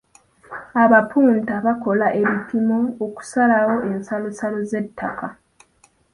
[0.83, 5.27] Abapunta bakola ebipimo okusalawo ensalosalo z'ettako.